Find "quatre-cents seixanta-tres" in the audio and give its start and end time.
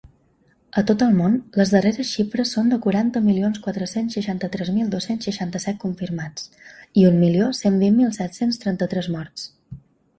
3.67-4.73